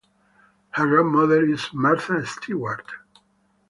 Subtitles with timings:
[0.71, 2.87] Her godmother is Martha Stewart.